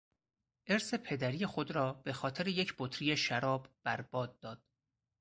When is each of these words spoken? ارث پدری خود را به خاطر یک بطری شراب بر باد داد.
ارث 0.67 0.93
پدری 0.93 1.45
خود 1.45 1.71
را 1.71 1.93
به 1.93 2.13
خاطر 2.13 2.47
یک 2.47 2.75
بطری 2.79 3.17
شراب 3.17 3.67
بر 3.83 4.01
باد 4.01 4.39
داد. 4.39 4.61